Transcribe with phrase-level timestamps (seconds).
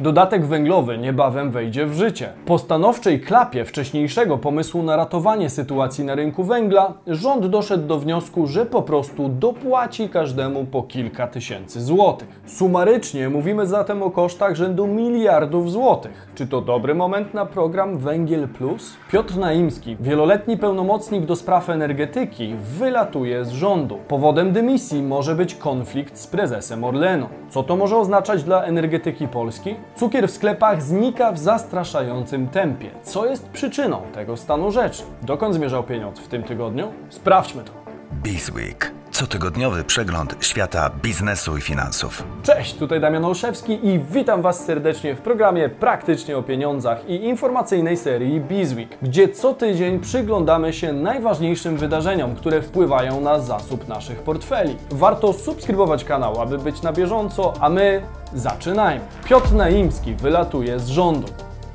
[0.00, 2.32] Dodatek węglowy niebawem wejdzie w życie.
[2.46, 8.46] Po stanowczej klapie wcześniejszego pomysłu na ratowanie sytuacji na rynku węgla, rząd doszedł do wniosku,
[8.46, 12.40] że po prostu dopłaci każdemu po kilka tysięcy złotych.
[12.46, 16.28] Sumarycznie mówimy zatem o kosztach rzędu miliardów złotych.
[16.34, 18.96] Czy to dobry moment na program Węgiel Plus?
[19.12, 23.98] Piotr Naimski, wieloletni pełnomocnik do spraw energetyki, wylatuje z rządu.
[24.08, 27.26] Powodem dymisji może być konflikt z prezesem Orlenu.
[27.50, 29.74] Co to może oznaczać dla energetyki Polski?
[29.96, 32.90] Cukier w sklepach znika w zastraszającym tempie.
[33.02, 35.02] Co jest przyczyną tego stanu rzeczy?
[35.22, 36.92] Dokąd zmierzał pieniądz w tym tygodniu?
[37.08, 37.72] Sprawdźmy to.
[38.22, 38.99] Bizweek.
[39.20, 42.24] Cotygodniowy przegląd świata biznesu i finansów.
[42.42, 47.96] Cześć, tutaj Damian Olszewski i witam Was serdecznie w programie Praktycznie o Pieniądzach i informacyjnej
[47.96, 54.76] serii Bizweek, gdzie co tydzień przyglądamy się najważniejszym wydarzeniom, które wpływają na zasób naszych portfeli.
[54.90, 58.02] Warto subskrybować kanał, aby być na bieżąco, a my
[58.34, 59.04] zaczynajmy.
[59.24, 61.26] Piotr Naimski wylatuje z rządu.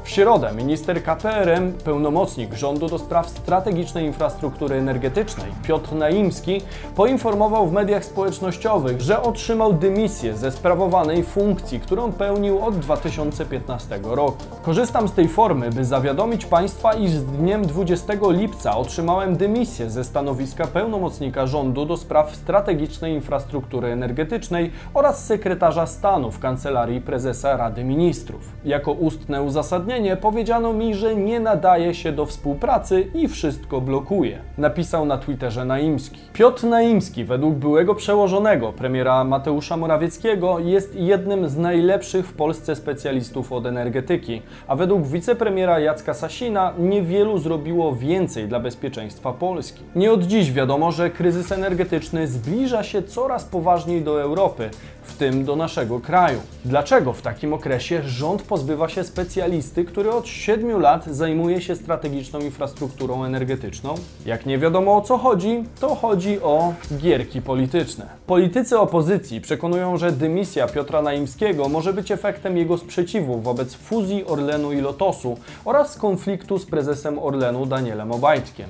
[0.05, 6.61] W środę minister KPRM, pełnomocnik rządu do spraw strategicznej infrastruktury energetycznej Piotr Naimski
[6.95, 14.37] poinformował w mediach społecznościowych, że otrzymał dymisję ze sprawowanej funkcji, którą pełnił od 2015 roku.
[14.61, 20.03] Korzystam z tej formy, by zawiadomić Państwa, iż z dniem 20 lipca otrzymałem dymisję ze
[20.03, 27.83] stanowiska pełnomocnika rządu do spraw strategicznej infrastruktury energetycznej oraz sekretarza stanu w Kancelarii Prezesa Rady
[27.83, 28.51] Ministrów.
[28.65, 34.39] Jako ustne uzasadnienie powiedziano mi, że nie nadaje się do współpracy i wszystko blokuje.
[34.57, 36.19] Napisał na Twitterze Naimski.
[36.33, 43.51] Piotr Naimski, według byłego przełożonego premiera Mateusza Morawieckiego, jest jednym z najlepszych w Polsce specjalistów
[43.51, 49.83] od energetyki, a według wicepremiera Jacka Sasina niewielu zrobiło więcej dla bezpieczeństwa Polski.
[49.95, 54.69] Nie od dziś wiadomo, że kryzys energetyczny zbliża się coraz poważniej do Europy,
[55.05, 56.39] w tym do naszego kraju.
[56.65, 62.39] Dlaczego w takim okresie rząd pozbywa się specjalisty, który od 7 lat zajmuje się strategiczną
[62.39, 63.95] infrastrukturą energetyczną?
[64.25, 68.05] Jak nie wiadomo o co chodzi, to chodzi o gierki polityczne.
[68.27, 74.73] Politycy opozycji przekonują, że dymisja Piotra Naimskiego może być efektem jego sprzeciwu wobec fuzji Orlenu
[74.73, 78.69] i Lotosu oraz konfliktu z prezesem Orlenu Danielem Obajtkiem.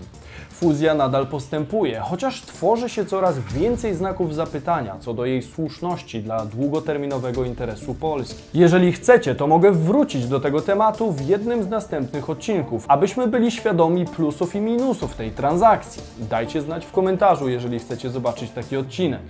[0.50, 6.46] Fuzja nadal postępuje, chociaż tworzy się coraz więcej znaków zapytania co do jej słuszności dla
[6.46, 8.44] długoterminowego interesu Polski.
[8.54, 13.52] Jeżeli chcecie, to mogę wrócić do tego tematu w jednym z następnych odcinków, abyśmy byli
[13.52, 16.04] świadomi plusów i minusów tej transakcji.
[16.30, 19.22] Dajcie znać w komentarzu, jeżeli chcecie zobaczyć taki odcinek.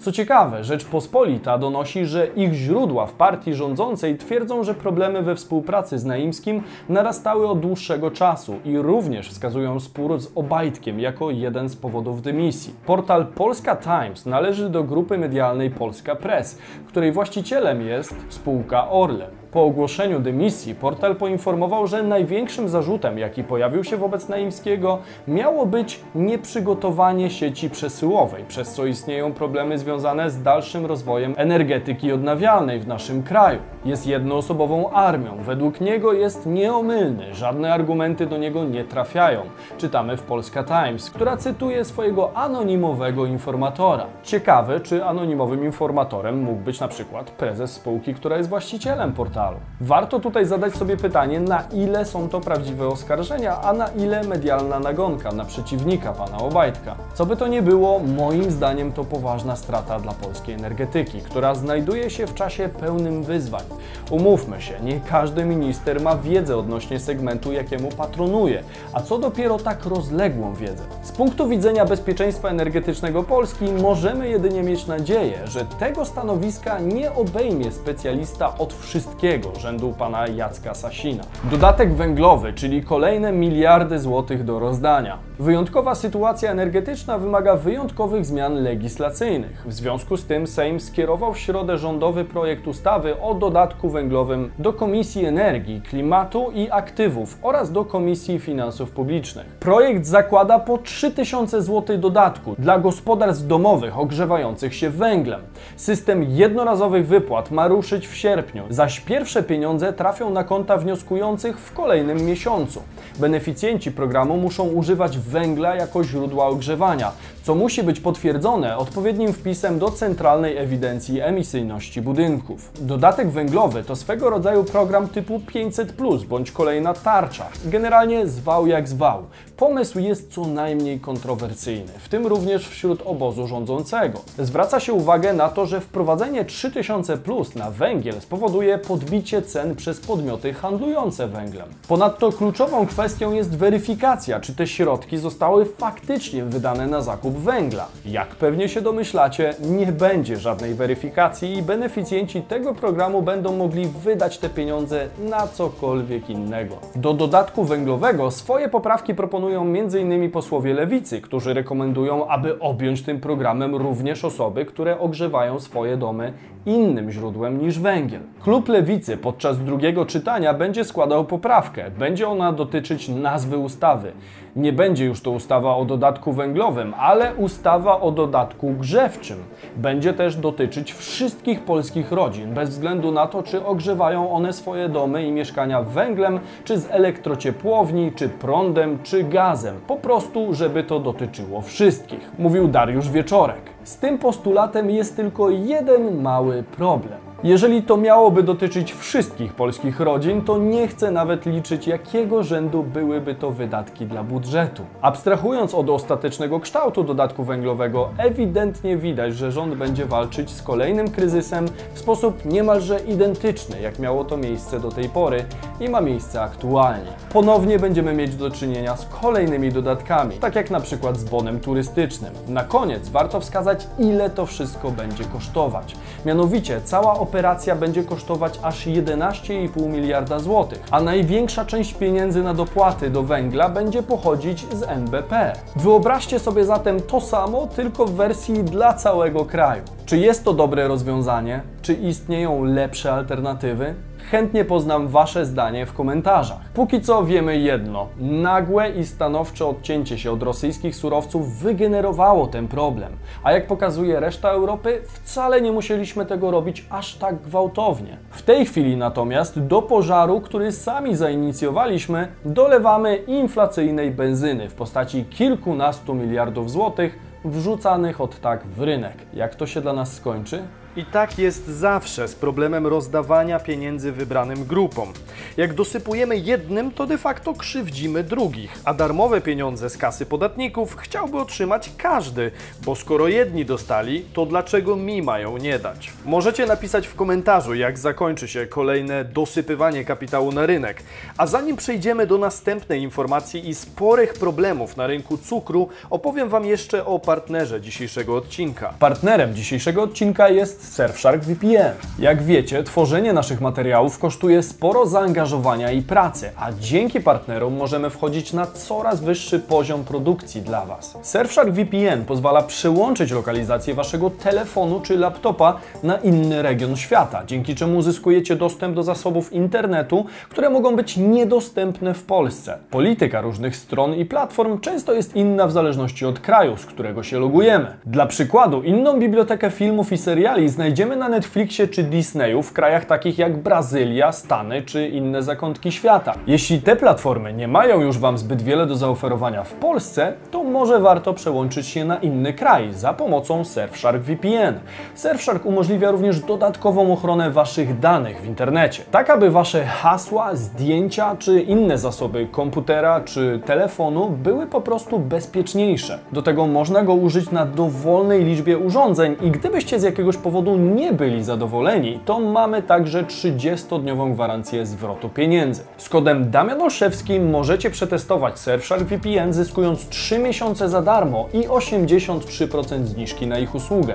[0.00, 5.98] Co ciekawe, Rzeczpospolita donosi, że ich źródła w partii rządzącej twierdzą, że problemy we współpracy
[5.98, 10.30] z Naimskim narastały od dłuższego czasu i również wskazują spór z
[10.64, 12.74] Obajtkiem jako jeden z powodów dymisji.
[12.86, 16.58] Portal Polska Times należy do grupy medialnej Polska Press,
[16.88, 19.43] której właścicielem jest spółka Orlen.
[19.54, 24.98] Po ogłoszeniu dymisji portal poinformował, że największym zarzutem, jaki pojawił się wobec Naimskiego,
[25.28, 32.80] miało być nieprzygotowanie sieci przesyłowej, przez co istnieją problemy związane z dalszym rozwojem energetyki odnawialnej
[32.80, 33.58] w naszym kraju.
[33.84, 39.40] Jest jednoosobową armią, według niego jest nieomylny, żadne argumenty do niego nie trafiają.
[39.78, 44.06] Czytamy w Polska Times, która cytuje swojego anonimowego informatora.
[44.22, 49.43] Ciekawe, czy anonimowym informatorem mógł być na przykład prezes spółki, która jest właścicielem portalu.
[49.80, 54.78] Warto tutaj zadać sobie pytanie, na ile są to prawdziwe oskarżenia, a na ile medialna
[54.78, 56.94] nagonka na przeciwnika pana Obajtka.
[57.14, 62.10] Co by to nie było, moim zdaniem to poważna strata dla polskiej energetyki, która znajduje
[62.10, 63.62] się w czasie pełnym wyzwań.
[64.10, 68.62] Umówmy się, nie każdy minister ma wiedzę odnośnie segmentu, jakiemu patronuje,
[68.92, 70.82] a co dopiero tak rozległą wiedzę.
[71.02, 77.72] Z punktu widzenia bezpieczeństwa energetycznego Polski możemy jedynie mieć nadzieję, że tego stanowiska nie obejmie
[77.72, 81.24] specjalista od wszystkiego rzędu pana Jacka Sasina.
[81.44, 85.18] Dodatek węglowy, czyli kolejne miliardy złotych do rozdania.
[85.38, 89.62] Wyjątkowa sytuacja energetyczna wymaga wyjątkowych zmian legislacyjnych.
[89.66, 94.72] W związku z tym Sejm skierował w środę rządowy projekt ustawy o dodatku węglowym do
[94.72, 99.46] Komisji Energii, Klimatu i Aktywów oraz do Komisji Finansów Publicznych.
[99.46, 105.40] Projekt zakłada po 3000 zł dodatku dla gospodarstw domowych ogrzewających się węglem.
[105.76, 111.72] System jednorazowych wypłat ma ruszyć w sierpniu, zaś pierwsze pieniądze trafią na konta wnioskujących w
[111.72, 112.82] kolejnym miesiącu.
[113.18, 117.12] Beneficjenci programu muszą używać węgla jako źródła ogrzewania,
[117.42, 122.70] co musi być potwierdzone odpowiednim wpisem do Centralnej Ewidencji Emisyjności Budynków.
[122.80, 125.94] Dodatek węglowy to swego rodzaju program typu 500
[126.28, 127.48] bądź kolejna tarcza.
[127.64, 129.22] Generalnie zwał jak zwał.
[129.56, 134.20] Pomysł jest co najmniej kontrowersyjny, w tym również wśród obozu rządzącego.
[134.38, 140.00] Zwraca się uwagę na to, że wprowadzenie 3000 plus na węgiel spowoduje podbicie cen przez
[140.00, 141.68] podmioty handlujące węglem.
[141.88, 144.66] Ponadto kluczową kwestią jest weryfikacja, czy te
[145.14, 147.88] środki zostały faktycznie wydane na zakup węgla.
[148.06, 154.38] Jak pewnie się domyślacie, nie będzie żadnej weryfikacji i beneficjenci tego programu będą mogli wydać
[154.38, 156.76] te pieniądze na cokolwiek innego.
[156.96, 160.30] Do dodatku węglowego swoje poprawki proponują m.in.
[160.30, 166.32] posłowie Lewicy, którzy rekomendują, aby objąć tym programem również osoby, które ogrzewają swoje domy
[166.66, 168.20] innym źródłem niż węgiel.
[168.42, 171.90] Klub Lewicy podczas drugiego czytania będzie składał poprawkę.
[171.98, 174.12] Będzie ona dotyczyć nazwy ustawy.
[174.56, 179.38] Nie będzie już to ustawa o dodatku węglowym, ale ustawa o dodatku grzewczym.
[179.76, 185.26] Będzie też dotyczyć wszystkich polskich rodzin, bez względu na to, czy ogrzewają one swoje domy
[185.26, 189.80] i mieszkania węglem, czy z elektrociepłowni, czy prądem, czy gazem.
[189.86, 192.30] Po prostu, żeby to dotyczyło wszystkich.
[192.38, 193.62] Mówił Dariusz Wieczorek.
[193.84, 197.23] Z tym postulatem jest tylko jeden mały problem.
[197.44, 203.34] Jeżeli to miałoby dotyczyć wszystkich polskich rodzin, to nie chcę nawet liczyć, jakiego rzędu byłyby
[203.34, 204.82] to wydatki dla budżetu.
[205.02, 211.66] Abstrahując od ostatecznego kształtu dodatku węglowego, ewidentnie widać, że rząd będzie walczyć z kolejnym kryzysem
[211.94, 215.44] w sposób niemalże identyczny, jak miało to miejsce do tej pory
[215.80, 217.12] i ma miejsce aktualnie.
[217.32, 222.32] Ponownie będziemy mieć do czynienia z kolejnymi dodatkami, tak jak na przykład z bonem turystycznym.
[222.48, 225.96] Na koniec warto wskazać, ile to wszystko będzie kosztować.
[226.26, 232.54] Mianowicie cała operacja operacja będzie kosztować aż 11,5 miliarda złotych, a największa część pieniędzy na
[232.54, 235.52] dopłaty do węgla będzie pochodzić z NBP.
[235.76, 239.82] Wyobraźcie sobie zatem to samo, tylko w wersji dla całego kraju.
[240.06, 241.60] Czy jest to dobre rozwiązanie?
[241.82, 243.94] Czy istnieją lepsze alternatywy?
[244.30, 246.60] Chętnie poznam Wasze zdanie w komentarzach.
[246.74, 253.12] Póki co wiemy jedno: nagłe i stanowcze odcięcie się od rosyjskich surowców wygenerowało ten problem.
[253.42, 258.16] A jak pokazuje reszta Europy, wcale nie musieliśmy tego robić aż tak gwałtownie.
[258.30, 266.14] W tej chwili natomiast do pożaru, który sami zainicjowaliśmy, dolewamy inflacyjnej benzyny w postaci kilkunastu
[266.14, 269.16] miliardów złotych wrzucanych od tak w rynek.
[269.34, 270.62] Jak to się dla nas skończy?
[270.96, 275.12] I tak jest zawsze z problemem rozdawania pieniędzy wybranym grupom.
[275.56, 281.38] Jak dosypujemy jednym, to de facto krzywdzimy drugich, a darmowe pieniądze z kasy podatników chciałby
[281.38, 282.50] otrzymać każdy,
[282.84, 286.12] bo skoro jedni dostali, to dlaczego mi mają nie dać?
[286.24, 291.02] Możecie napisać w komentarzu, jak zakończy się kolejne dosypywanie kapitału na rynek.
[291.38, 297.06] A zanim przejdziemy do następnej informacji i sporych problemów na rynku cukru, opowiem Wam jeszcze
[297.06, 298.94] o partnerze dzisiejszego odcinka.
[298.98, 301.92] Partnerem dzisiejszego odcinka jest Surfshark VPN.
[302.18, 308.52] Jak wiecie, tworzenie naszych materiałów kosztuje sporo zaangażowania i pracy, a dzięki partnerom możemy wchodzić
[308.52, 311.18] na coraz wyższy poziom produkcji dla Was.
[311.22, 317.98] Surfshark VPN pozwala przełączyć lokalizację Waszego telefonu czy laptopa na inny region świata, dzięki czemu
[317.98, 322.78] uzyskujecie dostęp do zasobów internetu, które mogą być niedostępne w Polsce.
[322.90, 327.38] Polityka różnych stron i platform często jest inna w zależności od kraju, z którego się
[327.38, 327.86] logujemy.
[328.06, 333.38] Dla przykładu, inną bibliotekę filmów i seriali znajdziemy na Netflixie czy Disneyu w krajach takich
[333.38, 336.34] jak Brazylia, Stany czy inne zakątki świata.
[336.46, 341.00] Jeśli te platformy nie mają już Wam zbyt wiele do zaoferowania w Polsce, to może
[341.00, 344.80] warto przełączyć się na inny kraj za pomocą Surfshark VPN.
[345.14, 351.60] Surfshark umożliwia również dodatkową ochronę Waszych danych w internecie, tak aby Wasze hasła, zdjęcia czy
[351.60, 356.18] inne zasoby komputera czy telefonu były po prostu bezpieczniejsze.
[356.32, 360.94] Do tego można go użyć na dowolnej liczbie urządzeń i gdybyście z jakiegoś powodu powodu
[360.94, 365.82] nie byli zadowoleni, to mamy także 30-dniową gwarancję zwrotu pieniędzy.
[365.96, 373.04] Z kodem Damian Olszewski możecie przetestować Surfshark VPN zyskując 3 miesiące za darmo i 83%
[373.04, 374.14] zniżki na ich usługę.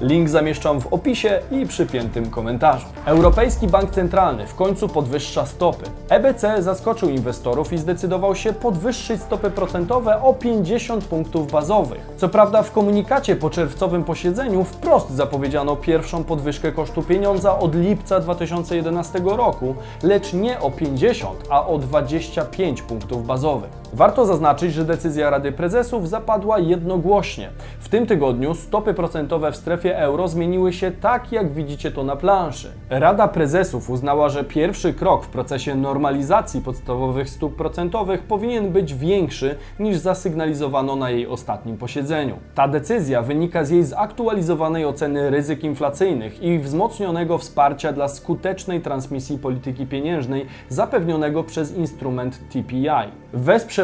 [0.00, 2.86] Link zamieszczam w opisie i przypiętym komentarzu.
[3.04, 5.84] Europejski Bank Centralny w końcu podwyższa stopy.
[6.08, 12.06] EBC zaskoczył inwestorów i zdecydował się podwyższyć stopy procentowe o 50 punktów bazowych.
[12.16, 18.20] Co prawda w komunikacie po czerwcowym posiedzeniu wprost zapowiedziano pierwszą podwyżkę kosztu pieniądza od lipca
[18.20, 23.70] 2011 roku, lecz nie o 50, a o 25 punktów bazowych.
[23.92, 27.50] Warto zaznaczyć, że decyzja Rady Prezesów zapadła jednogłośnie.
[27.80, 32.16] W tym tygodniu stopy procentowe w strefie euro zmieniły się tak, jak widzicie to na
[32.16, 32.72] planszy.
[32.90, 39.56] Rada Prezesów uznała, że pierwszy krok w procesie normalizacji podstawowych stóp procentowych powinien być większy
[39.78, 42.36] niż zasygnalizowano na jej ostatnim posiedzeniu.
[42.54, 49.38] Ta decyzja wynika z jej zaktualizowanej oceny ryzyk inflacyjnych i wzmocnionego wsparcia dla skutecznej transmisji
[49.38, 53.12] polityki pieniężnej zapewnionego przez instrument TPI.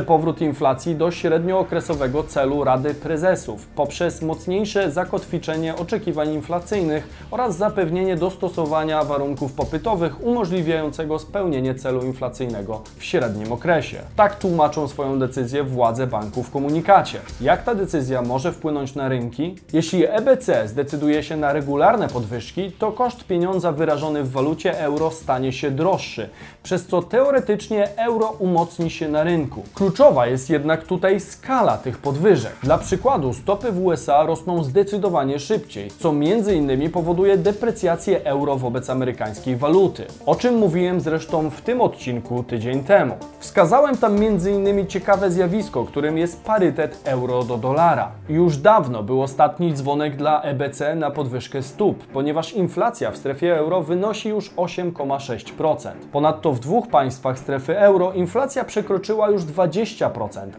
[0.00, 9.04] Powrót inflacji do średniookresowego celu Rady Prezesów poprzez mocniejsze zakotwiczenie oczekiwań inflacyjnych oraz zapewnienie dostosowania
[9.04, 13.98] warunków popytowych umożliwiającego spełnienie celu inflacyjnego w średnim okresie.
[14.16, 17.20] Tak tłumaczą swoją decyzję władze banku w komunikacie.
[17.40, 19.56] Jak ta decyzja może wpłynąć na rynki?
[19.72, 25.52] Jeśli EBC zdecyduje się na regularne podwyżki, to koszt pieniądza wyrażony w walucie euro stanie
[25.52, 26.28] się droższy,
[26.62, 29.62] przez co teoretycznie euro umocni się na rynku.
[29.84, 32.52] Kluczowa jest jednak tutaj skala tych podwyżek.
[32.62, 36.12] Dla przykładu stopy w USA rosną zdecydowanie szybciej, co
[36.54, 40.06] innymi powoduje deprecjację euro wobec amerykańskiej waluty.
[40.26, 43.14] O czym mówiłem zresztą w tym odcinku tydzień temu.
[43.38, 48.10] Wskazałem tam innymi ciekawe zjawisko, którym jest parytet euro do dolara.
[48.28, 53.82] Już dawno był ostatni dzwonek dla EBC na podwyżkę stóp, ponieważ inflacja w strefie euro
[53.82, 55.90] wynosi już 8,6%.
[56.12, 59.73] Ponadto w dwóch państwach strefy euro inflacja przekroczyła już 20%,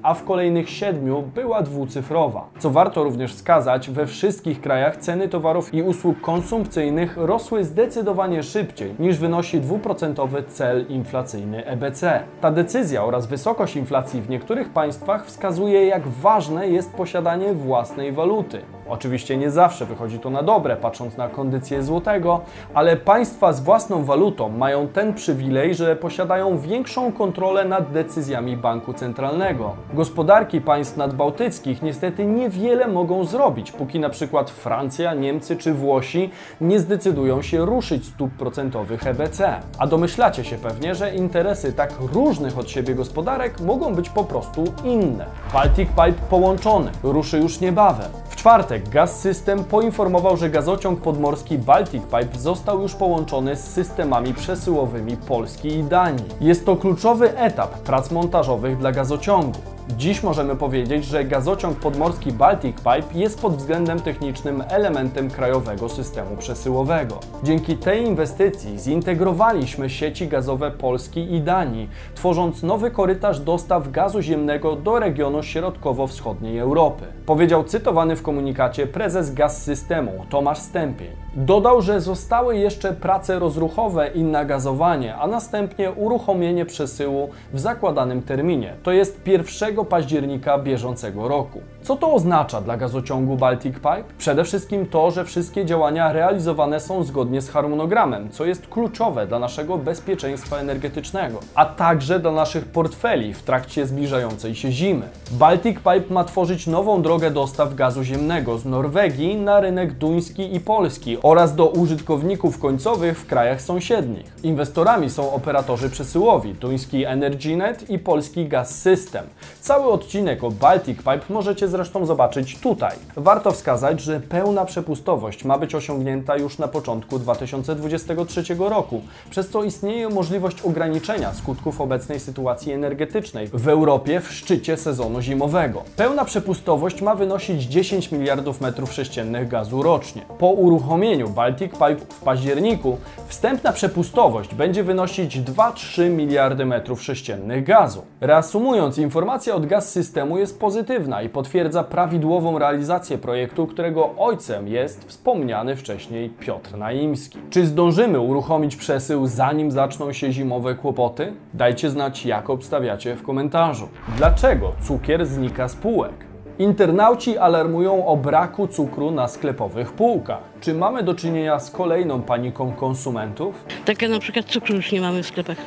[0.03, 2.49] a w kolejnych siedmiu była dwucyfrowa.
[2.59, 8.95] Co warto również wskazać, we wszystkich krajach ceny towarów i usług konsumpcyjnych rosły zdecydowanie szybciej
[8.99, 12.23] niż wynosi 2% cel inflacyjny EBC.
[12.41, 18.74] Ta decyzja oraz wysokość inflacji w niektórych państwach wskazuje, jak ważne jest posiadanie własnej waluty.
[18.89, 22.41] Oczywiście nie zawsze wychodzi to na dobre, patrząc na kondycję złotego,
[22.73, 28.93] ale państwa z własną walutą mają ten przywilej, że posiadają większą kontrolę nad decyzjami banku
[28.93, 29.75] centralnego.
[29.93, 36.79] Gospodarki państw nadbałtyckich niestety niewiele mogą zrobić, póki na przykład Francja, Niemcy czy Włosi nie
[36.79, 39.61] zdecydują się ruszyć stóp procentowych EBC.
[39.79, 44.63] A domyślacie się pewnie, że interesy tak różnych od siebie gospodarek mogą być po prostu
[44.83, 45.25] inne.
[45.53, 48.11] Baltic Pipe połączony ruszy już niebawem.
[48.45, 55.17] Czwartek Gaz System poinformował, że gazociąg podmorski Baltic Pipe został już połączony z systemami przesyłowymi
[55.17, 56.25] Polski i Danii.
[56.41, 59.74] Jest to kluczowy etap prac montażowych dla gazociągu.
[59.89, 66.37] Dziś możemy powiedzieć, że gazociąg podmorski Baltic Pipe jest pod względem technicznym elementem krajowego systemu
[66.37, 67.19] przesyłowego.
[67.43, 74.75] Dzięki tej inwestycji zintegrowaliśmy sieci gazowe Polski i Danii, tworząc nowy korytarz dostaw gazu ziemnego
[74.75, 77.05] do regionu środkowo-wschodniej Europy.
[77.25, 81.24] Powiedział cytowany w komunikacie prezes Gaz Systemu Tomasz Stępień.
[81.35, 88.73] Dodał, że zostały jeszcze prace rozruchowe i nagazowanie, a następnie uruchomienie przesyłu w zakładanym terminie,
[88.83, 91.61] to jest 1 października bieżącego roku.
[91.85, 94.03] Co to oznacza dla gazociągu Baltic Pipe?
[94.17, 99.39] Przede wszystkim to, że wszystkie działania realizowane są zgodnie z harmonogramem, co jest kluczowe dla
[99.39, 105.09] naszego bezpieczeństwa energetycznego, a także dla naszych portfeli w trakcie zbliżającej się zimy.
[105.31, 110.59] Baltic Pipe ma tworzyć nową drogę dostaw gazu ziemnego z Norwegii na rynek duński i
[110.59, 114.33] polski oraz do użytkowników końcowych w krajach sąsiednich.
[114.43, 119.25] Inwestorami są operatorzy przesyłowi duński EnergyNet i polski Gas System.
[119.61, 122.95] Cały odcinek o Baltic Pipe możecie zresztą zobaczyć tutaj.
[123.15, 129.63] Warto wskazać, że pełna przepustowość ma być osiągnięta już na początku 2023 roku, przez co
[129.63, 135.83] istnieje możliwość ograniczenia skutków obecnej sytuacji energetycznej w Europie w szczycie sezonu zimowego.
[135.95, 140.21] Pełna przepustowość ma wynosić 10 miliardów metrów sześciennych gazu rocznie.
[140.39, 148.01] Po uruchomieniu Baltic Pipe w październiku wstępna przepustowość będzie wynosić 2-3 miliardy metrów sześciennych gazu.
[148.21, 155.05] Reasumując, informacja od gaz systemu jest pozytywna i potwierdza prawidłową realizację projektu, którego ojcem jest
[155.05, 157.39] wspomniany wcześniej Piotr Naimski.
[157.49, 161.33] Czy zdążymy uruchomić przesył zanim zaczną się zimowe kłopoty?
[161.53, 163.87] Dajcie znać, jak obstawiacie w komentarzu.
[164.17, 166.25] Dlaczego cukier znika z półek?
[166.59, 170.43] Internauci alarmują o braku cukru na sklepowych półkach.
[170.61, 173.65] Czy mamy do czynienia z kolejną paniką konsumentów?
[173.85, 175.57] Takie na przykład cukru już nie mamy w sklepach.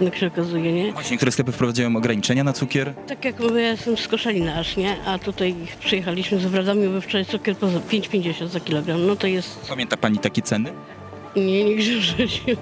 [0.00, 0.92] Jak się okazuje, nie?
[0.92, 2.94] Właśnie niektóre sklepy wprowadzają ograniczenia na cukier.
[2.94, 4.96] Tak jak mówię, ja jestem z Koszalina aż, nie?
[5.06, 9.06] A tutaj przyjechaliśmy z Wradami, bo wczoraj cukier po 5,50 za kilogram.
[9.06, 9.68] No to jest...
[9.68, 10.72] Pamięta Pani takie ceny?
[11.36, 12.56] Nie, nigdzie w życiu.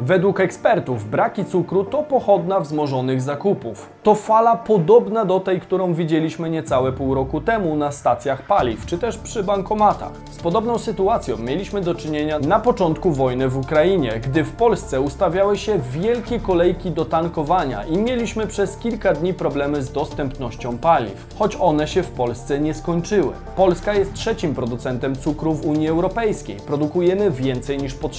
[0.00, 3.90] Według ekspertów braki cukru to pochodna wzmożonych zakupów.
[4.02, 8.98] To fala podobna do tej, którą widzieliśmy niecałe pół roku temu na stacjach paliw, czy
[8.98, 10.12] też przy bankomatach.
[10.30, 15.58] Z podobną sytuacją mieliśmy do czynienia na początku wojny w Ukrainie, gdy w Polsce ustawiały
[15.58, 21.56] się wielkie kolejki do tankowania i mieliśmy przez kilka dni problemy z dostępnością paliw, choć
[21.60, 23.32] one się w Polsce nie skończyły.
[23.56, 26.56] Polska jest trzecim producentem cukru w Unii Europejskiej.
[26.66, 28.09] Produkujemy więcej niż potrzebujemy,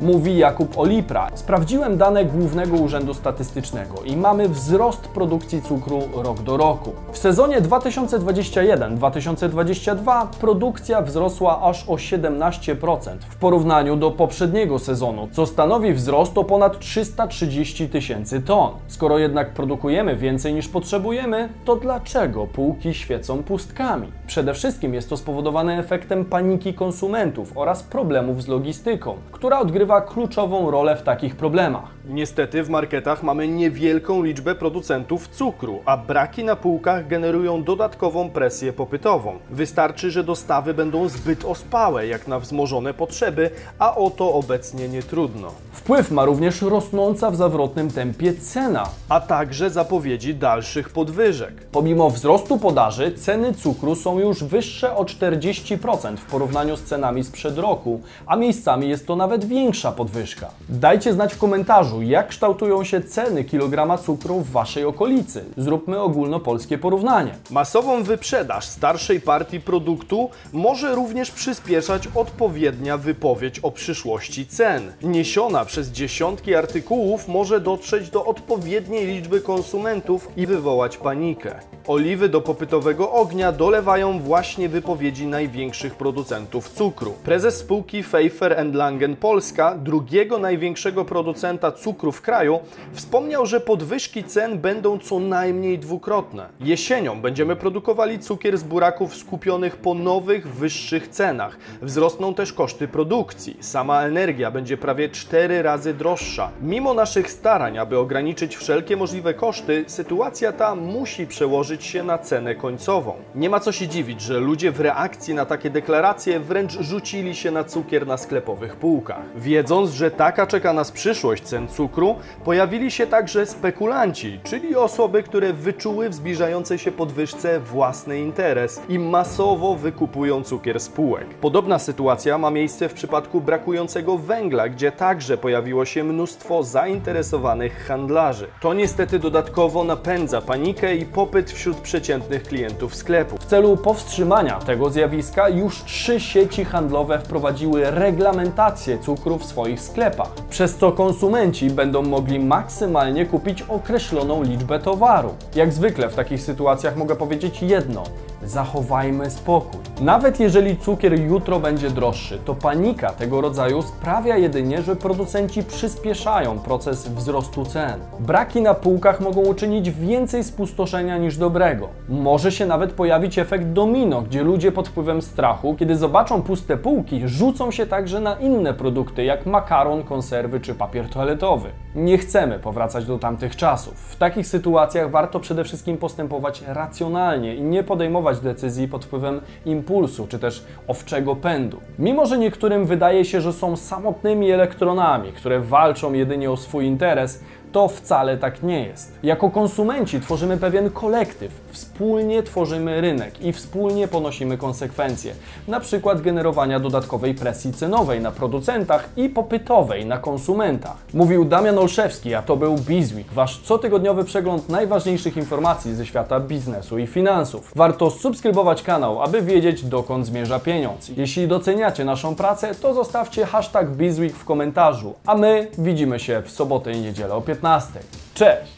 [0.00, 1.28] mówi Jakub Olipra.
[1.34, 6.92] Sprawdziłem dane Głównego Urzędu Statystycznego i mamy wzrost produkcji cukru rok do roku.
[7.12, 15.92] W sezonie 2021-2022 produkcja wzrosła aż o 17% w porównaniu do poprzedniego sezonu, co stanowi
[15.92, 18.70] wzrost o ponad 330 tysięcy ton.
[18.86, 24.12] Skoro jednak produkujemy więcej niż potrzebujemy, to dlaczego półki świecą pustkami?
[24.26, 30.70] Przede wszystkim jest to spowodowane efektem paniki konsumentów oraz problemów z logistyką, która odgrywa kluczową
[30.70, 31.93] rolę w takich problemach.
[32.08, 38.72] Niestety w marketach mamy niewielką liczbę producentów cukru, a braki na półkach generują dodatkową presję
[38.72, 39.38] popytową.
[39.50, 45.02] Wystarczy, że dostawy będą zbyt ospałe jak na wzmożone potrzeby, a o to obecnie nie
[45.02, 45.52] trudno.
[45.72, 48.88] Wpływ ma również rosnąca w zawrotnym tempie cena.
[49.08, 51.66] A także zapowiedzi dalszych podwyżek.
[51.72, 57.58] Pomimo wzrostu podaży, ceny cukru są już wyższe o 40% w porównaniu z cenami sprzed
[57.58, 60.50] roku, a miejscami jest to nawet większa podwyżka.
[60.68, 65.44] Dajcie znać w komentarzu, jak kształtują się ceny kilograma cukru w Waszej okolicy.
[65.56, 67.34] Zróbmy ogólnopolskie porównanie.
[67.50, 74.92] Masową wyprzedaż starszej partii produktu może również przyspieszać odpowiednia wypowiedź o przyszłości cen.
[75.02, 81.60] Niesiona przez dziesiątki artykułów może dotrzeć do odpowiedniej liczby konsumentów i wywołać panikę.
[81.86, 87.12] Oliwy do popytowego ognia dolewają właśnie wypowiedzi największych producentów cukru.
[87.24, 92.60] Prezes spółki Pfeiffer Langen Polska, drugiego największego producenta cukru w kraju,
[92.92, 96.48] wspomniał, że podwyżki cen będą co najmniej dwukrotne.
[96.60, 101.58] Jesienią będziemy produkowali cukier z buraków skupionych po nowych, wyższych cenach.
[101.82, 103.56] Wzrosną też koszty produkcji.
[103.60, 106.50] Sama energia będzie prawie 4 razy droższa.
[106.62, 112.54] Mimo naszych starań, aby ograniczyć wszelkie możliwe koszty, sytuacja ta musi przełożyć się na cenę
[112.54, 113.14] końcową.
[113.34, 117.50] Nie ma co się dziwić, że ludzie w reakcji na takie deklaracje wręcz rzucili się
[117.50, 119.22] na cukier na sklepowych półkach.
[119.36, 125.52] Wiedząc, że taka czeka nas przyszłość cen cukru, pojawili się także spekulanci, czyli osoby, które
[125.52, 131.26] wyczuły w zbliżającej się podwyżce własny interes i masowo wykupują cukier z półek.
[131.40, 138.48] Podobna sytuacja ma miejsce w przypadku brakującego węgla, gdzie także pojawiło się mnóstwo zainteresowanych handlarzy.
[138.60, 143.36] To niestety dodatkowo napędza panikę i popyt wśród przeciętnych klientów sklepu.
[143.36, 150.30] W celu powstrzymania tego zjawiska już trzy sieci handlowe wprowadziły reglamentację cukru w swoich sklepach,
[150.50, 155.34] przez co konsumenci będą mogli maksymalnie kupić określoną liczbę towaru.
[155.54, 158.04] Jak zwykle w takich sytuacjach mogę powiedzieć jedno:
[158.44, 159.80] zachowajmy spokój.
[160.00, 166.58] Nawet jeżeli cukier jutro będzie droższy, to panika tego rodzaju sprawia jedynie, że producenci przyspieszają
[166.58, 168.00] proces wzrostu cen.
[168.20, 171.88] Braki na półkach mogą uczynić więcej spustoszenia niż dobrego.
[172.08, 177.28] Może się nawet pojawić efekt domino, gdzie ludzie pod wpływem strachu, kiedy zobaczą puste półki,
[177.28, 181.68] rzucą się także na inne produkty, jak makaron, konserwy czy papier toaletowy.
[181.94, 183.94] Nie chcemy powracać do tamtych czasów.
[183.94, 190.26] W takich sytuacjach warto przede wszystkim postępować racjonalnie i nie podejmować decyzji pod wpływem impulsu
[190.26, 191.80] czy też owczego pędu.
[191.98, 197.44] Mimo, że niektórym wydaje się, że są samotnymi elektronami, które walczą jedynie o swój interes,
[197.74, 199.12] to wcale tak nie jest.
[199.22, 205.34] Jako konsumenci tworzymy pewien kolektyw, wspólnie tworzymy rynek i wspólnie ponosimy konsekwencje,
[205.68, 210.96] na przykład generowania dodatkowej presji cenowej na producentach i popytowej na konsumentach.
[211.14, 216.98] Mówił Damian Olszewski, a to był Bizweek, wasz cotygodniowy przegląd najważniejszych informacji ze świata biznesu
[216.98, 217.72] i finansów.
[217.76, 221.08] Warto subskrybować kanał, aby wiedzieć dokąd zmierza pieniądz.
[221.16, 226.50] Jeśli doceniacie naszą pracę, to zostawcie hashtag Bizweek w komentarzu, a my widzimy się w
[226.50, 228.00] sobotę i niedzielę o 15.
[228.34, 228.73] Cześć!